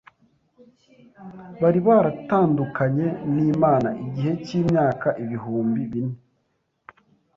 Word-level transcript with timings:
Bari 1.61 1.79
baratandukanye 1.87 3.07
n’Imana 3.35 3.89
igihe 4.05 4.31
cy’imyaka 4.43 5.07
ibihumbi 5.23 5.81
bine 5.91 6.15